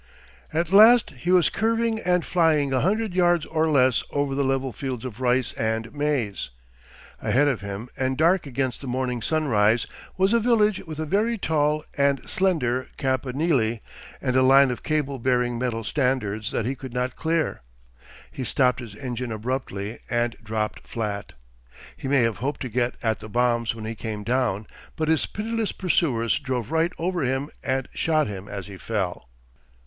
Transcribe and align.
At 0.51 0.71
last 0.71 1.11
he 1.11 1.29
was 1.29 1.51
curving 1.51 1.99
and 1.99 2.25
flying 2.25 2.73
a 2.73 2.79
hundred 2.79 3.13
yards 3.13 3.45
or 3.45 3.69
less 3.69 4.03
over 4.09 4.33
the 4.33 4.43
level 4.43 4.71
fields 4.73 5.05
of 5.05 5.19
rice 5.19 5.53
and 5.53 5.93
maize. 5.93 6.49
Ahead 7.21 7.47
of 7.47 7.61
him 7.61 7.87
and 7.95 8.17
dark 8.17 8.47
against 8.47 8.81
the 8.81 8.87
morning 8.87 9.21
sunrise 9.21 9.85
was 10.17 10.33
a 10.33 10.39
village 10.39 10.83
with 10.87 10.97
a 10.97 11.05
very 11.05 11.37
tall 11.37 11.85
and 11.95 12.19
slender 12.27 12.89
campanile 12.97 13.77
and 14.19 14.35
a 14.35 14.41
line 14.41 14.71
of 14.71 14.81
cable 14.81 15.19
bearing 15.19 15.59
metal 15.59 15.83
standards 15.83 16.49
that 16.49 16.65
he 16.65 16.73
could 16.73 16.93
not 16.95 17.15
clear. 17.15 17.61
He 18.31 18.43
stopped 18.43 18.79
his 18.79 18.95
engine 18.95 19.31
abruptly 19.31 19.99
and 20.09 20.35
dropped 20.43 20.87
flat. 20.87 21.33
He 21.95 22.07
may 22.07 22.23
have 22.23 22.37
hoped 22.37 22.61
to 22.61 22.69
get 22.69 22.95
at 23.03 23.19
the 23.19 23.29
bombs 23.29 23.75
when 23.75 23.85
he 23.85 23.93
came 23.93 24.23
down, 24.23 24.65
but 24.95 25.09
his 25.09 25.27
pitiless 25.27 25.71
pursuers 25.71 26.39
drove 26.39 26.71
right 26.71 26.91
over 26.97 27.21
him 27.21 27.51
and 27.61 27.87
shot 27.93 28.25
him 28.25 28.47
as 28.47 28.65
he 28.65 28.77
fell. 28.77 29.29